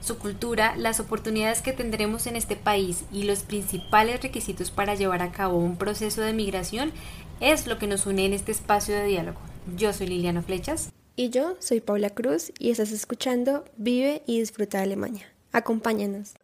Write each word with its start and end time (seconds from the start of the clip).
Su 0.00 0.18
cultura, 0.18 0.74
las 0.76 0.98
oportunidades 0.98 1.60
que 1.60 1.72
tendremos 1.72 2.26
en 2.26 2.36
este 2.36 2.56
país 2.56 3.04
y 3.12 3.24
los 3.24 3.40
principales 3.42 4.22
requisitos 4.22 4.70
para 4.70 4.94
llevar 4.94 5.22
a 5.22 5.30
cabo 5.30 5.58
un 5.58 5.76
proceso 5.76 6.22
de 6.22 6.32
migración 6.32 6.92
es 7.40 7.66
lo 7.66 7.78
que 7.78 7.86
nos 7.86 8.06
une 8.06 8.24
en 8.24 8.32
este 8.32 8.52
espacio 8.52 8.94
de 8.94 9.04
diálogo. 9.04 9.40
Yo 9.76 9.92
soy 9.92 10.06
Liliana 10.06 10.42
Flechas. 10.42 10.90
Y 11.16 11.28
yo 11.28 11.56
soy 11.58 11.80
Paula 11.80 12.10
Cruz 12.10 12.50
y 12.58 12.70
estás 12.70 12.92
escuchando 12.92 13.64
Vive 13.76 14.22
y 14.26 14.40
Disfruta 14.40 14.78
de 14.78 14.84
Alemania. 14.84 15.26
Acompáñanos. 15.52 16.34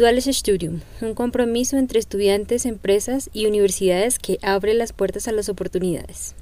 Duales 0.00 0.24
Studium, 0.24 0.80
un 1.02 1.12
compromiso 1.12 1.76
entre 1.76 1.98
estudiantes, 1.98 2.64
empresas 2.64 3.28
y 3.34 3.44
universidades 3.44 4.18
que 4.18 4.38
abre 4.42 4.72
las 4.72 4.94
puertas 4.94 5.28
a 5.28 5.32
las 5.32 5.50
oportunidades. 5.50 6.34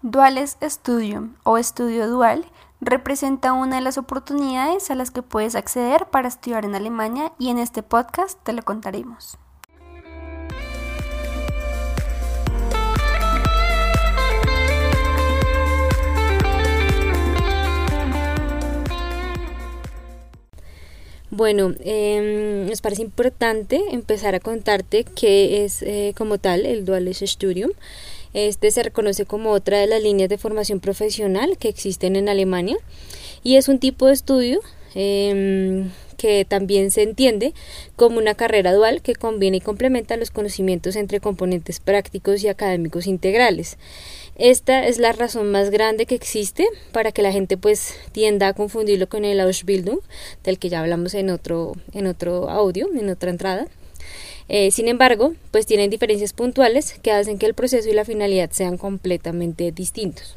Duales 0.00 0.56
Studium 0.62 1.34
o 1.44 1.58
estudio 1.58 2.08
dual 2.08 2.46
representa 2.80 3.52
una 3.52 3.76
de 3.76 3.82
las 3.82 3.98
oportunidades 3.98 4.90
a 4.90 4.94
las 4.94 5.10
que 5.10 5.20
puedes 5.20 5.54
acceder 5.54 6.06
para 6.06 6.28
estudiar 6.28 6.64
en 6.64 6.74
Alemania 6.74 7.34
y 7.38 7.50
en 7.50 7.58
este 7.58 7.82
podcast 7.82 8.42
te 8.42 8.54
lo 8.54 8.62
contaremos. 8.62 9.36
Bueno, 21.34 21.72
eh, 21.80 22.66
nos 22.68 22.82
parece 22.82 23.00
importante 23.00 23.80
empezar 23.90 24.34
a 24.34 24.40
contarte 24.40 25.04
qué 25.04 25.64
es 25.64 25.80
eh, 25.80 26.12
como 26.14 26.36
tal 26.36 26.66
el 26.66 26.84
Duales 26.84 27.24
Studium. 27.24 27.70
Este 28.34 28.70
se 28.70 28.82
reconoce 28.82 29.24
como 29.24 29.52
otra 29.52 29.78
de 29.78 29.86
las 29.86 30.02
líneas 30.02 30.28
de 30.28 30.36
formación 30.36 30.78
profesional 30.78 31.56
que 31.56 31.70
existen 31.70 32.16
en 32.16 32.28
Alemania 32.28 32.76
y 33.42 33.56
es 33.56 33.68
un 33.68 33.78
tipo 33.78 34.08
de 34.08 34.12
estudio 34.12 34.60
em, 34.94 35.90
que 36.18 36.44
también 36.44 36.90
se 36.90 37.02
entiende 37.02 37.54
como 37.96 38.18
una 38.18 38.34
carrera 38.34 38.74
dual 38.74 39.00
que 39.00 39.14
combina 39.14 39.56
y 39.56 39.60
complementa 39.62 40.18
los 40.18 40.30
conocimientos 40.30 40.96
entre 40.96 41.18
componentes 41.18 41.80
prácticos 41.80 42.44
y 42.44 42.48
académicos 42.48 43.06
integrales. 43.06 43.78
Esta 44.36 44.86
es 44.86 44.98
la 44.98 45.12
razón 45.12 45.50
más 45.50 45.70
grande 45.70 46.06
que 46.06 46.14
existe 46.14 46.66
para 46.90 47.12
que 47.12 47.20
la 47.22 47.32
gente 47.32 47.58
pues 47.58 47.94
tienda 48.12 48.48
a 48.48 48.54
confundirlo 48.54 49.08
con 49.08 49.24
el 49.26 49.40
Ausbildung, 49.40 50.00
del 50.42 50.58
que 50.58 50.70
ya 50.70 50.80
hablamos 50.80 51.12
en 51.14 51.28
otro, 51.28 51.74
en 51.92 52.06
otro 52.06 52.48
audio, 52.48 52.88
en 52.94 53.10
otra 53.10 53.30
entrada. 53.30 53.66
Eh, 54.48 54.70
sin 54.70 54.88
embargo, 54.88 55.34
pues 55.50 55.66
tienen 55.66 55.90
diferencias 55.90 56.32
puntuales 56.32 56.94
que 57.02 57.12
hacen 57.12 57.38
que 57.38 57.46
el 57.46 57.54
proceso 57.54 57.88
y 57.88 57.92
la 57.92 58.04
finalidad 58.04 58.50
sean 58.52 58.78
completamente 58.78 59.70
distintos. 59.70 60.36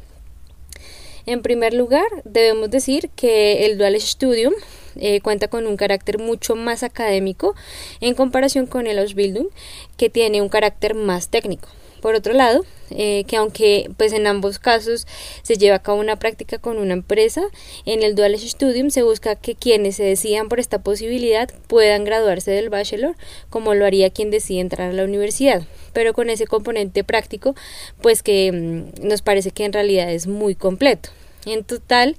En 1.24 1.42
primer 1.42 1.74
lugar, 1.74 2.06
debemos 2.24 2.70
decir 2.70 3.10
que 3.16 3.66
el 3.66 3.78
Dual 3.78 4.00
Studium 4.00 4.52
eh, 4.94 5.20
cuenta 5.22 5.48
con 5.48 5.66
un 5.66 5.76
carácter 5.76 6.18
mucho 6.18 6.54
más 6.54 6.82
académico 6.82 7.54
en 8.00 8.14
comparación 8.14 8.66
con 8.66 8.86
el 8.86 8.98
Ausbildung, 8.98 9.48
que 9.96 10.08
tiene 10.10 10.40
un 10.40 10.48
carácter 10.48 10.94
más 10.94 11.28
técnico. 11.28 11.68
Por 12.00 12.14
otro 12.14 12.32
lado, 12.32 12.64
eh, 12.90 13.24
que 13.26 13.36
aunque 13.36 13.90
pues 13.96 14.12
en 14.12 14.26
ambos 14.26 14.58
casos 14.58 15.06
se 15.42 15.56
lleva 15.56 15.76
a 15.76 15.82
cabo 15.82 15.98
una 15.98 16.16
práctica 16.16 16.58
con 16.58 16.78
una 16.78 16.92
empresa, 16.92 17.42
en 17.84 18.02
el 18.02 18.14
Dual 18.14 18.38
Studium 18.38 18.90
se 18.90 19.02
busca 19.02 19.34
que 19.34 19.54
quienes 19.54 19.96
se 19.96 20.04
decidan 20.04 20.48
por 20.48 20.60
esta 20.60 20.82
posibilidad 20.82 21.50
puedan 21.66 22.04
graduarse 22.04 22.52
del 22.52 22.68
bachelor, 22.68 23.16
como 23.50 23.74
lo 23.74 23.84
haría 23.84 24.10
quien 24.10 24.30
decide 24.30 24.60
entrar 24.60 24.90
a 24.90 24.92
la 24.92 25.04
universidad, 25.04 25.64
pero 25.92 26.12
con 26.12 26.30
ese 26.30 26.46
componente 26.46 27.02
práctico, 27.02 27.54
pues 28.00 28.22
que 28.22 28.52
mm, 28.52 29.06
nos 29.06 29.22
parece 29.22 29.50
que 29.50 29.64
en 29.64 29.72
realidad 29.72 30.10
es 30.10 30.26
muy 30.26 30.54
completo. 30.54 31.10
En 31.44 31.64
total, 31.64 32.16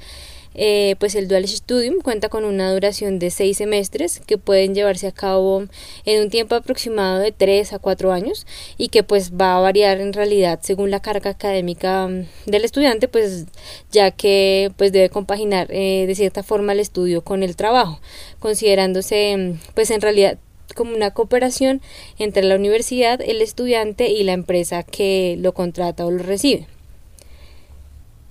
eh, 0.57 0.95
pues 0.99 1.15
el 1.15 1.27
Dual 1.27 1.47
Studium 1.47 2.01
cuenta 2.01 2.29
con 2.29 2.43
una 2.43 2.73
duración 2.73 3.19
de 3.19 3.29
seis 3.29 3.57
semestres 3.57 4.21
que 4.25 4.37
pueden 4.37 4.73
llevarse 4.73 5.07
a 5.07 5.11
cabo 5.11 5.65
en 6.03 6.23
un 6.23 6.29
tiempo 6.29 6.55
aproximado 6.55 7.19
de 7.19 7.31
tres 7.31 7.73
a 7.73 7.79
cuatro 7.79 8.11
años 8.11 8.47
y 8.77 8.89
que 8.89 9.03
pues 9.03 9.33
va 9.33 9.55
a 9.55 9.59
variar 9.59 10.01
en 10.01 10.13
realidad 10.13 10.59
según 10.63 10.91
la 10.91 10.99
carga 10.99 11.29
académica 11.29 12.07
mm, 12.07 12.49
del 12.49 12.65
estudiante 12.65 13.07
pues 13.07 13.45
ya 13.91 14.11
que 14.11 14.71
pues 14.77 14.91
debe 14.91 15.09
compaginar 15.09 15.67
eh, 15.69 16.05
de 16.07 16.15
cierta 16.15 16.43
forma 16.43 16.73
el 16.73 16.79
estudio 16.79 17.23
con 17.23 17.43
el 17.43 17.55
trabajo 17.55 17.99
considerándose 18.39 19.37
mm, 19.37 19.73
pues 19.75 19.91
en 19.91 20.01
realidad 20.01 20.39
como 20.75 20.95
una 20.95 21.11
cooperación 21.11 21.81
entre 22.19 22.43
la 22.43 22.55
universidad, 22.55 23.21
el 23.21 23.41
estudiante 23.41 24.09
y 24.09 24.23
la 24.23 24.33
empresa 24.33 24.83
que 24.83 25.37
lo 25.39 25.53
contrata 25.53 26.05
o 26.05 26.11
lo 26.11 26.23
recibe. 26.23 26.67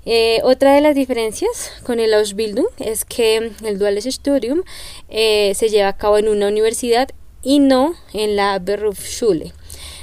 Eh, 0.09 0.41
otra 0.45 0.73
de 0.73 0.81
las 0.81 0.95
diferencias 0.95 1.73
con 1.83 1.99
el 1.99 2.15
Ausbildung 2.15 2.69
es 2.79 3.05
que 3.05 3.51
el 3.65 3.79
Duales 3.79 4.05
Studium 4.05 4.63
eh, 5.09 5.53
se 5.57 5.69
lleva 5.69 5.89
a 5.89 5.97
cabo 5.97 6.17
en 6.19 6.29
una 6.29 6.47
universidad 6.47 7.09
y 7.43 7.59
no 7.59 7.95
en 8.13 8.37
la 8.37 8.61
Berufsschule. 8.61 9.53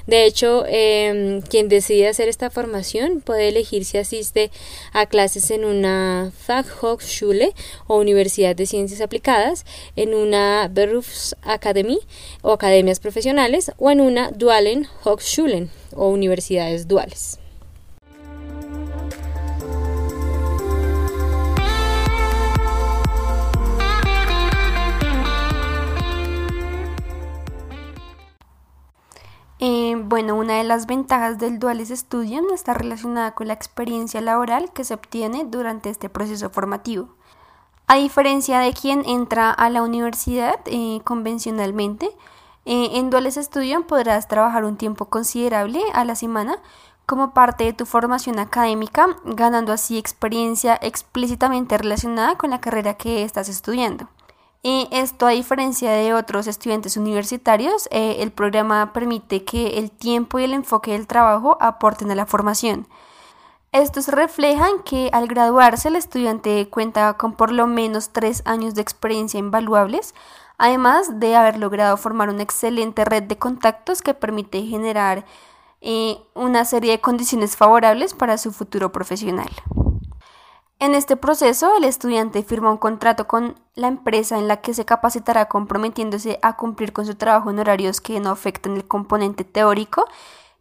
De 0.05 0.25
hecho, 0.25 0.65
em, 0.67 1.41
quien 1.41 1.69
decide 1.69 2.09
hacer 2.09 2.27
esta 2.27 2.49
formación 2.49 3.21
puede 3.21 3.47
elegir 3.47 3.85
si 3.85 3.97
asiste 3.97 4.51
a 4.91 5.05
clases 5.05 5.49
en 5.49 5.63
una 5.63 6.33
Fachhochschule 6.37 7.53
o 7.87 7.97
Universidad 7.97 8.57
de 8.57 8.65
Ciencias 8.65 8.99
Aplicadas, 8.99 9.65
en 9.95 10.13
una 10.13 10.69
Berufsakademie 10.69 11.99
o 12.41 12.51
academias 12.51 12.99
profesionales 12.99 13.71
o 13.77 13.89
en 13.89 14.01
una 14.01 14.31
Dualen 14.31 14.87
Hochschulen 15.05 15.71
o 15.95 16.09
universidades 16.09 16.89
duales. 16.89 17.39
Bueno, 30.13 30.35
una 30.35 30.57
de 30.57 30.63
las 30.63 30.85
ventajas 30.85 31.40
del 31.40 31.57
Duales 31.57 31.90
Studium 31.90 32.46
está 32.53 32.75
relacionada 32.75 33.31
con 33.31 33.47
la 33.47 33.56
experiencia 33.56 34.22
laboral 34.22 34.72
que 34.72 34.84
se 34.84 34.94
obtiene 34.94 35.44
durante 35.44 35.90
este 35.90 36.07
proceso 36.07 36.51
formativo. 36.51 37.09
A 37.88 37.96
diferencia 37.96 38.59
de 38.59 38.74
quien 38.74 39.03
entra 39.07 39.50
a 39.50 39.72
la 39.72 39.81
universidad 39.81 40.59
eh, 40.68 41.01
convencionalmente, 41.03 42.12
eh, 42.66 42.90
en 42.94 43.09
Duales 43.09 43.40
Studium 43.41 43.85
podrás 43.85 44.28
trabajar 44.28 44.66
un 44.66 44.78
tiempo 44.78 45.06
considerable 45.06 45.81
a 45.96 46.06
la 46.06 46.13
semana 46.13 46.59
como 47.07 47.34
parte 47.34 47.63
de 47.63 47.74
tu 47.74 47.88
formación 47.88 48.38
académica, 48.38 49.18
ganando 49.25 49.74
así 49.74 49.97
experiencia 49.97 50.78
explícitamente 50.80 51.75
relacionada 51.75 52.38
con 52.38 52.51
la 52.51 52.62
carrera 52.62 52.94
que 52.94 53.24
estás 53.24 53.50
estudiando. 53.50 54.07
Y 54.66 54.88
esto, 54.91 55.28
a 55.28 55.31
diferencia 55.31 55.92
de 55.92 56.13
otros 56.13 56.48
estudiantes 56.48 56.95
universitarios, 56.95 57.89
eh, 57.92 58.18
el 58.19 58.31
programa 58.31 58.94
permite 58.94 59.44
que 59.44 59.77
el 59.77 59.92
tiempo 59.92 60.39
y 60.39 60.45
el 60.45 60.54
enfoque 60.54 60.94
del 60.94 61.06
trabajo 61.06 61.57
aporten 61.60 62.10
a 62.12 62.15
la 62.15 62.25
formación. 62.25 62.88
Estos 63.74 64.07
reflejan 64.07 64.81
que 64.86 65.10
al 65.12 65.27
graduarse 65.27 65.89
el 65.89 65.98
estudiante 65.98 66.69
cuenta 66.69 67.18
con 67.18 67.33
por 67.33 67.51
lo 67.51 67.68
menos 67.68 68.12
tres 68.12 68.42
años 68.45 68.74
de 68.74 68.81
experiencia 68.81 69.38
invaluables, 69.38 70.15
además 70.57 71.19
de 71.19 71.36
haber 71.36 71.57
logrado 71.57 71.98
formar 71.98 72.30
una 72.30 72.44
excelente 72.44 73.04
red 73.04 73.24
de 73.24 73.38
contactos 73.38 74.01
que 74.01 74.13
permite 74.13 74.62
generar 74.62 75.25
eh, 75.81 76.19
una 76.36 76.63
serie 76.63 76.92
de 76.92 77.01
condiciones 77.01 77.57
favorables 77.57 78.13
para 78.13 78.38
su 78.38 78.54
futuro 78.54 78.94
profesional. 78.94 79.50
En 80.83 80.95
este 80.95 81.15
proceso, 81.15 81.77
el 81.77 81.85
estudiante 81.85 82.44
firma 82.44 82.69
un 82.69 82.77
contrato 82.77 83.25
con 83.25 83.56
la 83.74 83.88
empresa 83.88 84.38
en 84.38 84.50
la 84.50 84.59
que 84.59 84.74
se 84.74 84.83
capacitará 84.83 85.45
comprometiéndose 85.45 86.39
a 86.41 86.57
cumplir 86.57 86.91
con 86.91 87.06
su 87.06 87.15
trabajo 87.15 87.50
en 87.50 87.59
horarios 87.59 88.01
que 88.01 88.19
no 88.19 88.31
afecten 88.31 88.75
el 88.75 88.85
componente 88.85 89.45
teórico 89.45 90.06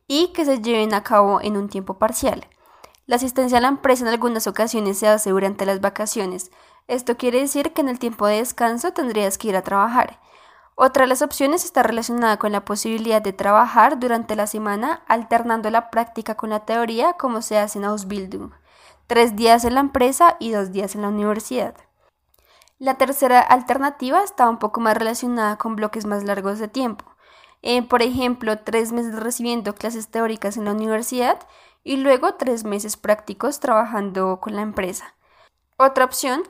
y 0.07 0.29
que 0.29 0.45
se 0.45 0.61
lleven 0.61 0.95
a 0.95 1.03
cabo 1.03 1.41
en 1.41 1.57
un 1.57 1.69
tiempo 1.69 1.99
parcial. 1.99 2.47
La 3.07 3.17
asistencia 3.17 3.59
a 3.59 3.61
la 3.61 3.67
empresa 3.67 4.05
en 4.05 4.11
algunas 4.11 4.47
ocasiones 4.47 4.97
se 4.97 5.09
hace 5.09 5.31
durante 5.31 5.67
las 5.67 5.81
vacaciones. 5.81 6.53
Esto 6.87 7.17
quiere 7.17 7.41
decir 7.41 7.73
que 7.73 7.81
en 7.81 7.89
el 7.89 7.99
tiempo 7.99 8.29
de 8.29 8.37
descanso 8.37 8.93
tendrías 8.93 9.39
que 9.39 9.49
ir 9.49 9.57
a 9.57 9.63
trabajar. 9.63 10.21
Otra 10.77 11.03
de 11.03 11.09
las 11.09 11.23
opciones 11.23 11.65
está 11.65 11.83
relacionada 11.83 12.39
con 12.39 12.53
la 12.53 12.65
posibilidad 12.65 13.23
de 13.23 13.33
trabajar 13.33 13.99
durante 13.99 14.37
la 14.37 14.47
semana 14.47 15.03
alternando 15.09 15.69
la 15.71 15.91
práctica 15.91 16.37
con 16.37 16.51
la 16.51 16.61
teoría 16.61 17.15
como 17.15 17.43
se 17.43 17.59
hace 17.59 17.81
en 17.81 17.87
Ausbildung. 17.87 18.53
Tres 19.07 19.37
días 19.37 19.65
en 19.65 19.75
la 19.75 19.81
empresa 19.81 20.37
y 20.39 20.53
dos 20.53 20.73
días 20.73 20.95
en 20.95 21.03
la 21.03 21.09
universidad. 21.09 21.75
La 22.79 22.95
tercera 22.95 23.41
alternativa 23.41 24.23
está 24.25 24.49
un 24.49 24.59
poco 24.59 24.81
más 24.81 24.97
relacionada 24.97 25.57
con 25.57 25.77
bloques 25.77 26.07
más 26.07 26.25
largos 26.25 26.59
de 26.59 26.69
tiempo. 26.69 27.05
Eh, 27.63 27.83
por 27.83 28.03
ejemplo, 28.03 28.59
tres 28.59 28.91
meses 28.91 29.19
recibiendo 29.21 29.75
clases 29.75 30.09
teóricas 30.09 30.57
en 30.57 30.65
la 30.65 30.73
universidad 30.73 31.39
y 31.85 31.97
luego 31.97 32.35
tres 32.35 32.65
meses 32.65 32.97
prácticos 32.97 33.61
trabajando 33.61 34.41
con 34.41 34.57
la 34.57 34.63
empresa. 34.63 35.15
Otra 35.77 36.05
opción 36.05 36.43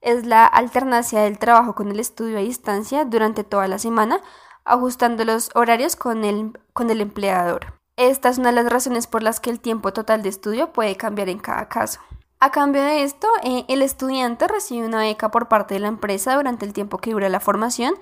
es 0.00 0.26
la 0.26 0.46
alternancia 0.46 1.22
del 1.22 1.38
trabajo 1.38 1.74
con 1.74 1.90
el 1.90 2.00
estudio 2.00 2.38
a 2.38 2.42
distancia 2.42 3.04
durante 3.04 3.44
toda 3.44 3.66
la 3.68 3.78
semana, 3.78 4.20
ajustando 4.64 5.24
los 5.24 5.50
horarios 5.54 5.96
con 5.96 6.24
el, 6.24 6.58
con 6.72 6.90
el 6.90 7.00
empleador. 7.00 7.79
Esta 8.00 8.30
es 8.30 8.38
una 8.38 8.48
de 8.48 8.54
las 8.54 8.72
razones 8.72 9.06
por 9.06 9.22
las 9.22 9.40
que 9.40 9.50
el 9.50 9.60
tiempo 9.60 9.92
total 9.92 10.22
de 10.22 10.30
estudio 10.30 10.72
puede 10.72 10.96
cambiar 10.96 11.28
en 11.28 11.38
cada 11.38 11.68
caso. 11.68 12.00
A 12.38 12.50
cambio 12.50 12.82
de 12.82 13.02
esto, 13.02 13.28
eh, 13.42 13.66
el 13.68 13.82
estudiante 13.82 14.48
recibe 14.48 14.86
una 14.86 15.00
beca 15.00 15.30
por 15.30 15.48
parte 15.48 15.74
de 15.74 15.80
la 15.80 15.88
empresa 15.88 16.34
durante 16.34 16.64
el 16.64 16.72
tiempo 16.72 16.96
que 16.96 17.10
dura 17.10 17.28
la 17.28 17.40
formación 17.40 17.92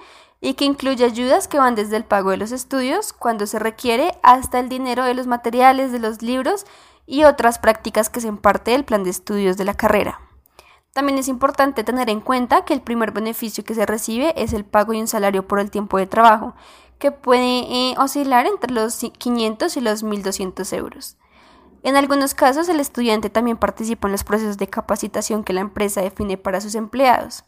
y 0.40 0.54
que 0.54 0.66
incluye 0.66 1.04
ayudas 1.04 1.48
que 1.48 1.58
van 1.58 1.74
desde 1.74 1.96
el 1.96 2.04
pago 2.04 2.30
de 2.30 2.36
los 2.36 2.52
estudios, 2.52 3.12
cuando 3.12 3.44
se 3.48 3.58
requiere, 3.58 4.12
hasta 4.22 4.60
el 4.60 4.68
dinero 4.68 5.02
de 5.02 5.14
los 5.14 5.26
materiales, 5.26 5.90
de 5.90 5.98
los 5.98 6.22
libros 6.22 6.64
y 7.04 7.24
otras 7.24 7.58
prácticas 7.58 8.08
que 8.08 8.20
sean 8.20 8.38
parte 8.38 8.70
del 8.70 8.84
plan 8.84 9.02
de 9.02 9.10
estudios 9.10 9.56
de 9.56 9.64
la 9.64 9.74
carrera. 9.74 10.20
También 10.92 11.18
es 11.18 11.26
importante 11.26 11.82
tener 11.82 12.08
en 12.08 12.20
cuenta 12.20 12.64
que 12.64 12.74
el 12.74 12.82
primer 12.82 13.10
beneficio 13.10 13.64
que 13.64 13.74
se 13.74 13.84
recibe 13.84 14.32
es 14.40 14.52
el 14.52 14.64
pago 14.64 14.92
y 14.92 15.00
un 15.00 15.08
salario 15.08 15.46
por 15.46 15.58
el 15.58 15.72
tiempo 15.72 15.98
de 15.98 16.06
trabajo, 16.06 16.54
que 16.98 17.12
puede 17.12 17.60
eh, 17.68 17.94
oscilar 17.98 18.46
entre 18.46 18.72
los 18.72 18.96
500 18.96 19.76
y 19.76 19.80
los 19.80 20.04
1.200 20.04 20.76
euros. 20.76 21.16
En 21.82 21.96
algunos 21.96 22.34
casos, 22.34 22.68
el 22.68 22.80
estudiante 22.80 23.30
también 23.30 23.56
participa 23.56 24.08
en 24.08 24.12
los 24.12 24.24
procesos 24.24 24.58
de 24.58 24.68
capacitación 24.68 25.44
que 25.44 25.52
la 25.52 25.60
empresa 25.60 26.00
define 26.00 26.36
para 26.36 26.60
sus 26.60 26.74
empleados. 26.74 27.44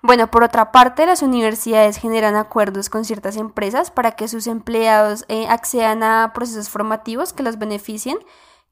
Bueno, 0.00 0.30
por 0.30 0.44
otra 0.44 0.70
parte, 0.70 1.06
las 1.06 1.22
universidades 1.22 1.96
generan 1.96 2.36
acuerdos 2.36 2.88
con 2.88 3.04
ciertas 3.04 3.36
empresas 3.36 3.90
para 3.90 4.12
que 4.12 4.28
sus 4.28 4.46
empleados 4.46 5.24
eh, 5.28 5.48
accedan 5.48 6.04
a 6.04 6.32
procesos 6.32 6.68
formativos 6.68 7.32
que 7.32 7.42
los 7.42 7.58
beneficien 7.58 8.18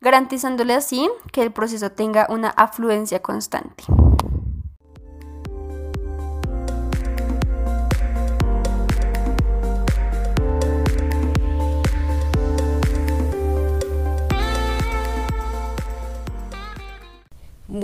garantizándole 0.00 0.74
así 0.74 1.10
que 1.32 1.42
el 1.42 1.52
proceso 1.52 1.90
tenga 1.90 2.26
una 2.28 2.50
afluencia 2.50 3.22
constante. 3.22 3.84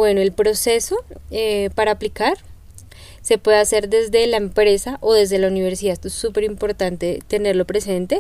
Bueno, 0.02 0.20
el 0.20 0.32
proceso 0.32 1.04
eh, 1.30 1.70
para 1.76 1.92
aplicar 1.92 2.36
se 3.20 3.38
puede 3.38 3.58
hacer 3.58 3.88
desde 3.88 4.26
la 4.26 4.36
empresa 4.36 4.98
o 5.00 5.14
desde 5.14 5.38
la 5.38 5.46
universidad. 5.46 5.92
Esto 5.92 6.08
es 6.08 6.14
súper 6.14 6.42
importante 6.42 7.20
tenerlo 7.28 7.66
presente. 7.66 8.18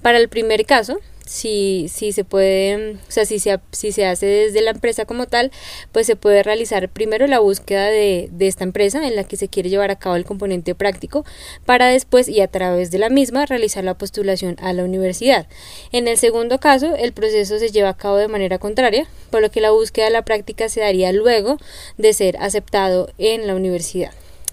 Para 0.00 0.16
el 0.16 0.30
primer 0.30 0.64
caso, 0.64 0.96
si, 1.28 1.88
si 1.88 2.12
se 2.12 2.24
puede, 2.24 2.94
o 2.94 3.10
sea, 3.10 3.26
si 3.26 3.38
se, 3.38 3.60
si 3.70 3.92
se 3.92 4.06
hace 4.06 4.26
desde 4.26 4.62
la 4.62 4.70
empresa 4.70 5.04
como 5.04 5.26
tal, 5.26 5.52
pues 5.92 6.06
se 6.06 6.16
puede 6.16 6.42
realizar 6.42 6.88
primero 6.88 7.26
la 7.26 7.38
búsqueda 7.38 7.86
de, 7.86 8.28
de 8.32 8.46
esta 8.46 8.64
empresa 8.64 9.06
en 9.06 9.14
la 9.14 9.24
que 9.24 9.36
se 9.36 9.48
quiere 9.48 9.68
llevar 9.68 9.90
a 9.90 9.98
cabo 9.98 10.16
el 10.16 10.24
componente 10.24 10.74
práctico 10.74 11.26
para 11.66 11.88
después 11.88 12.28
y 12.28 12.40
a 12.40 12.48
través 12.48 12.90
de 12.90 12.98
la 12.98 13.10
misma 13.10 13.44
realizar 13.44 13.84
la 13.84 13.98
postulación 13.98 14.56
a 14.60 14.72
la 14.72 14.84
universidad. 14.84 15.46
En 15.92 16.08
el 16.08 16.16
segundo 16.16 16.58
caso, 16.58 16.96
el 16.96 17.12
proceso 17.12 17.58
se 17.58 17.70
lleva 17.70 17.90
a 17.90 17.96
cabo 17.96 18.16
de 18.16 18.28
manera 18.28 18.58
contraria, 18.58 19.06
por 19.30 19.42
lo 19.42 19.50
que 19.50 19.60
la 19.60 19.70
búsqueda 19.70 20.06
de 20.06 20.12
la 20.12 20.22
práctica 20.22 20.70
se 20.70 20.80
daría 20.80 21.12
luego 21.12 21.58
de 21.98 22.14
ser 22.14 22.38
aceptado 22.38 23.10
en 23.18 23.46
la 23.46 23.54
universidad 23.54 24.12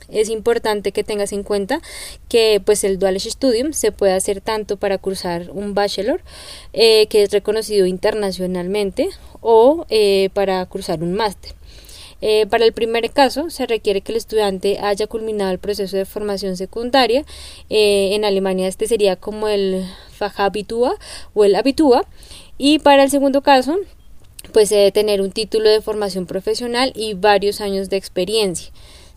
es 0.09 0.29
importante 0.29 0.91
que 0.91 1.03
tengas 1.03 1.31
en 1.33 1.43
cuenta 1.43 1.81
que 2.29 2.61
pues 2.63 2.83
el 2.83 2.99
Dualish 2.99 3.29
Studium 3.29 3.73
se 3.73 3.91
puede 3.91 4.13
hacer 4.13 4.41
tanto 4.41 4.77
para 4.77 4.97
cursar 4.97 5.49
un 5.51 5.73
bachelor 5.73 6.21
eh, 6.73 7.07
que 7.07 7.23
es 7.23 7.31
reconocido 7.31 7.85
internacionalmente 7.85 9.09
o 9.41 9.85
eh, 9.89 10.29
para 10.33 10.65
cursar 10.65 11.03
un 11.03 11.13
máster. 11.13 11.53
Eh, 12.21 12.47
para 12.49 12.65
el 12.65 12.73
primer 12.73 13.11
caso, 13.11 13.49
se 13.49 13.67
requiere 13.67 14.01
que 14.01 14.11
el 14.11 14.17
estudiante 14.17 14.79
haya 14.79 15.05
culminado 15.05 15.51
el 15.51 15.59
proceso 15.59 15.97
de 15.97 16.05
formación 16.05 16.57
secundaria. 16.57 17.25
en 17.69 18.23
Alemania 18.25 18.67
este 18.67 18.87
sería 18.87 19.15
como 19.15 19.47
el 19.47 19.85
Fachabitua 20.11 20.95
o 21.33 21.43
el 21.43 21.55
Abitua. 21.55 22.05
Y 22.57 22.79
para 22.79 23.03
el 23.03 23.09
segundo 23.09 23.41
caso, 23.41 23.77
pues 24.53 24.69
debe 24.69 24.91
tener 24.91 25.21
un 25.21 25.31
título 25.31 25.69
de 25.69 25.81
formación 25.81 26.25
profesional 26.25 26.93
y 26.95 27.13
varios 27.13 27.61
años 27.61 27.89
de 27.89 27.97
experiencia. 27.97 28.71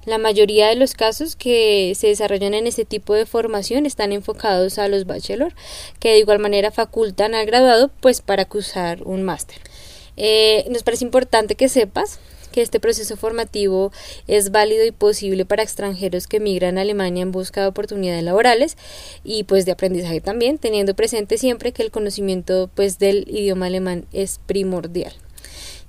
La 0.09 0.17
mayoría 0.17 0.69
de 0.69 0.75
los 0.77 0.95
casos 0.95 1.37
que 1.37 1.93
se 1.95 2.07
desarrollan 2.07 2.55
en 2.55 2.67
este 2.67 2.87
tipo 2.87 3.13
de 3.13 3.27
formación 3.27 3.85
están 3.85 4.11
enfocados 4.13 4.79
a 4.79 4.89
los 4.89 5.05
bachelor, 5.05 5.53
que 6.01 6.13
de 6.13 6.19
igual 6.21 6.39
manera 6.39 6.71
facultan 6.71 7.35
al 7.35 7.45
graduado 7.45 7.91
pues 8.01 8.23
para 8.23 8.47
cursar 8.47 9.03
un 9.03 9.23
máster. 9.23 9.59
Eh, 10.17 10.65
nos 10.71 10.83
parece 10.83 11.05
importante 11.05 11.57
que 11.57 11.69
sepas 11.69 12.21
que 12.53 12.63
este 12.63 12.81
proceso 12.81 13.19
formativo 13.19 13.93
es 14.27 14.51
válido 14.51 14.87
y 14.87 14.93
posible 14.93 15.45
para 15.45 15.63
extranjeros 15.63 16.27
que 16.27 16.41
migran 16.41 16.79
a 16.79 16.81
Alemania 16.81 17.21
en 17.21 17.31
busca 17.31 17.61
de 17.61 17.67
oportunidades 17.67 18.25
laborales 18.25 18.79
y 19.25 19.45
pues 19.45 19.67
de 19.67 19.73
aprendizaje 19.73 20.23
también, 20.23 20.57
teniendo 20.57 20.95
presente 20.95 21.37
siempre 21.37 21.73
que 21.73 21.83
el 21.83 21.91
conocimiento 21.91 22.71
pues 22.75 22.99
del 22.99 23.27
idioma 23.29 23.67
alemán 23.67 24.07
es 24.15 24.41
primordial. 24.47 25.13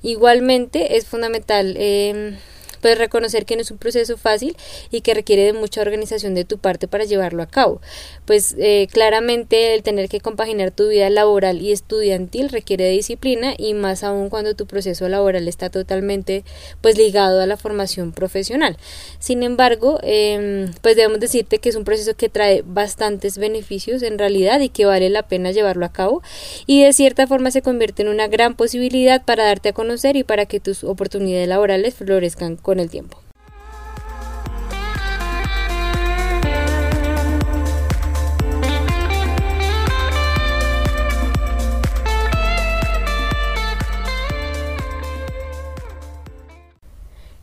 Igualmente 0.03 0.97
es 0.97 1.05
fundamental 1.05 1.75
eh, 1.77 2.37
Puedes 2.81 2.97
reconocer 2.97 3.45
que 3.45 3.55
no 3.55 3.61
es 3.61 3.71
un 3.71 3.77
proceso 3.77 4.17
fácil 4.17 4.55
y 4.91 5.01
que 5.01 5.13
requiere 5.13 5.43
de 5.43 5.53
mucha 5.53 5.81
organización 5.81 6.35
de 6.35 6.45
tu 6.45 6.57
parte 6.57 6.87
para 6.87 7.03
llevarlo 7.03 7.43
a 7.43 7.47
cabo. 7.47 7.81
Pues 8.25 8.55
eh, 8.57 8.87
claramente 8.91 9.73
el 9.73 9.83
tener 9.83 10.09
que 10.09 10.19
compaginar 10.19 10.71
tu 10.71 10.87
vida 10.87 11.09
laboral 11.09 11.61
y 11.61 11.71
estudiantil 11.71 12.49
requiere 12.49 12.85
de 12.85 12.91
disciplina 12.91 13.53
y 13.57 13.73
más 13.73 14.03
aún 14.03 14.29
cuando 14.29 14.55
tu 14.55 14.65
proceso 14.65 15.07
laboral 15.09 15.47
está 15.47 15.69
totalmente 15.69 16.43
pues 16.81 16.97
ligado 16.97 17.41
a 17.41 17.45
la 17.45 17.57
formación 17.57 18.11
profesional. 18.11 18.77
Sin 19.19 19.43
embargo, 19.43 19.99
em, 20.03 20.71
pues 20.81 20.95
debemos 20.95 21.19
decirte 21.19 21.59
que 21.59 21.69
es 21.69 21.75
un 21.75 21.83
proceso 21.83 22.15
que 22.15 22.29
trae 22.29 22.63
bastantes 22.65 23.37
beneficios 23.37 24.03
en 24.03 24.17
realidad 24.17 24.59
y 24.59 24.69
que 24.69 24.85
vale 24.85 25.09
la 25.09 25.23
pena 25.23 25.51
llevarlo 25.51 25.85
a 25.85 25.91
cabo 25.91 26.21
y 26.65 26.83
de 26.83 26.93
cierta 26.93 27.27
forma 27.27 27.51
se 27.51 27.61
convierte 27.61 28.01
en 28.03 28.09
una 28.09 28.27
gran 28.27 28.55
posibilidad 28.55 29.23
para 29.23 29.45
darte 29.45 29.69
a 29.69 29.73
conocer 29.73 30.15
y 30.15 30.23
para 30.23 30.45
que 30.45 30.59
tus 30.59 30.83
oportunidades 30.83 31.47
laborales 31.47 31.95
florezcan 31.95 32.55
el 32.77 32.89
tiempo. 32.89 33.17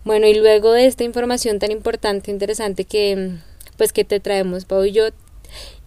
Bueno, 0.07 0.29
y 0.29 0.35
luego 0.35 0.71
de 0.71 0.87
esta 0.87 1.03
información 1.03 1.59
tan 1.59 1.73
importante, 1.73 2.31
interesante 2.31 2.85
que 2.85 3.39
pues 3.77 3.93
que 3.93 4.05
te 4.05 4.21
traemos 4.21 4.65
Pau 4.65 4.85
y 4.85 4.93
yo, 4.93 5.09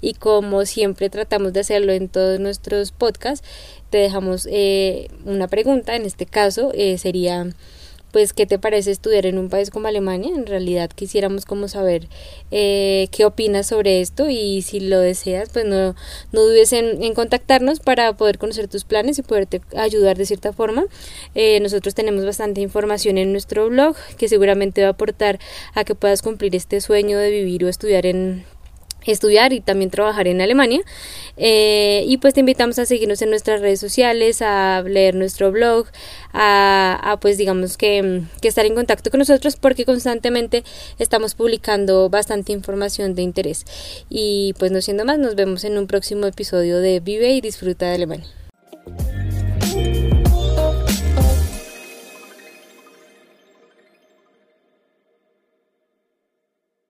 y 0.02 0.14
como 0.14 0.66
siempre 0.66 1.10
tratamos 1.10 1.54
de 1.54 1.62
hacerlo 1.62 1.94
en 1.94 2.10
todos 2.10 2.38
nuestros 2.38 2.92
podcasts, 2.92 3.48
te 3.90 3.98
dejamos 3.98 4.46
eh, 4.52 5.08
una 5.24 5.48
pregunta, 5.48 5.96
en 5.96 6.04
este 6.04 6.26
caso 6.26 6.74
eh, 6.76 6.98
sería 6.98 7.48
pues 8.12 8.34
qué 8.34 8.46
te 8.46 8.60
parece 8.60 8.92
estudiar 8.92 9.26
en 9.26 9.38
un 9.38 9.50
país 9.50 9.70
como 9.70 9.88
Alemania. 9.88 10.34
En 10.36 10.46
realidad 10.46 10.90
quisiéramos 10.90 11.46
como 11.46 11.68
saber 11.68 12.08
eh, 12.52 13.08
qué 13.12 13.26
opinas 13.26 13.68
sobre 13.68 14.02
esto 14.02 14.30
y 14.30 14.62
si 14.62 14.80
lo 14.80 15.00
deseas, 15.00 15.50
pues 15.50 15.66
no, 15.66 15.96
no 16.32 16.42
dudes 16.42 16.74
en, 16.74 17.14
contactarnos 17.14 17.80
para 17.80 18.14
poder 18.14 18.38
conocer 18.38 18.68
tus 18.68 18.84
planes 18.84 19.20
y 19.20 19.24
poderte 19.24 19.62
ayudar 19.76 20.18
de 20.18 20.26
cierta 20.26 20.54
forma. 20.54 20.86
Eh, 21.36 21.60
nosotros 21.60 21.96
tenemos 21.96 22.26
bastante 22.26 22.62
información 22.62 23.18
en 23.18 23.32
nuestro 23.32 23.70
blog 23.70 23.96
que 24.18 24.28
seguramente 24.28 24.82
va 24.82 24.88
a 24.88 24.92
aportar 24.92 25.40
a 25.74 25.84
que 25.84 25.96
puedas 25.96 26.22
cumplir 26.22 26.56
este 26.56 26.82
sueño 26.82 27.18
de 27.18 27.32
vivir 27.32 27.66
o 27.66 27.70
estudiar 27.70 28.06
en 28.06 28.46
estudiar 29.06 29.54
y 29.54 29.62
también 29.62 29.90
trabajar 29.90 30.28
en 30.28 30.42
Alemania. 30.42 30.82
Eh, 31.38 32.04
y 32.08 32.18
pues 32.18 32.34
te 32.34 32.42
invitamos 32.42 32.80
a 32.80 32.86
seguirnos 32.86 33.22
en 33.22 33.30
nuestras 33.30 33.62
redes 33.62 33.80
sociales, 33.80 34.42
a 34.42 34.82
leer 34.82 35.16
nuestro 35.16 35.52
blog, 35.52 35.88
a, 36.34 37.18
pues 37.22 37.38
digamos 37.38 37.78
que, 37.78 38.24
que, 38.42 38.48
estar 38.48 38.66
en 38.66 38.76
contacto 38.76 39.10
con 39.10 39.20
nosotros 39.20 39.56
porque 39.56 39.86
constantemente 39.86 40.64
estamos 41.00 41.36
publicando 41.36 42.10
bastante 42.10 42.52
información 42.52 43.16
de 43.16 43.22
interés. 43.22 43.66
Y 44.10 44.54
pues 44.60 44.72
no 44.72 44.82
siendo 44.82 45.06
más, 45.06 45.20
nos 45.20 45.36
vemos 45.36 45.64
en 45.64 45.78
un 45.78 45.88
próximo 45.88 46.26
episodio 46.28 46.80
de 46.80 47.00
Vive 47.00 47.30
y 47.32 47.42
Disfruta 47.42 47.88
de 47.88 47.96
Alemania. 47.96 48.39